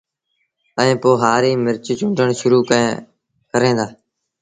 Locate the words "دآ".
3.77-3.87